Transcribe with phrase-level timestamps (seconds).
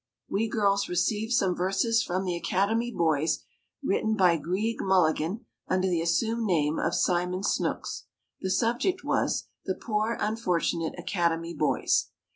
[0.27, 3.43] We girls received some verses from the Academy boys,
[3.83, 8.05] written by Greig Mulligan, under the assumed name of Simon Snooks.
[8.41, 12.07] The subject was, "The Poor Unfortunate Academy Boys."